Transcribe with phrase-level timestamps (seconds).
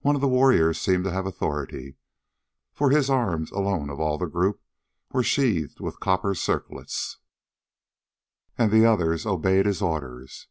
[0.00, 1.96] One of the warriors seemed to have authority,
[2.72, 4.62] for his arms alone of all the group
[5.12, 7.18] were sheathed with copper circlets,
[8.56, 10.48] and the others obeyed his orders.